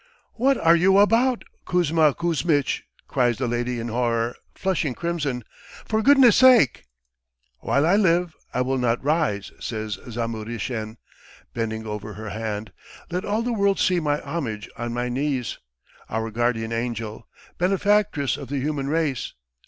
[0.33, 5.43] "What are you about, Kuzma Kuzmitch?" cries the lady in horror, flushing crimson.
[5.85, 6.85] "For goodness sake!"
[7.59, 10.97] "While I live I will not rise," says Zamuhrishen,
[11.53, 12.71] bending over her hand.
[13.11, 15.59] "Let all the world see my homage on my knees,
[16.09, 17.27] our guardian angel,
[17.59, 19.33] benefactress of the human race!